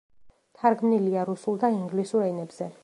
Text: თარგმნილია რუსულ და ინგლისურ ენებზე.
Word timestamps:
თარგმნილია 0.61 1.27
რუსულ 1.31 1.61
და 1.65 1.73
ინგლისურ 1.79 2.29
ენებზე. 2.31 2.75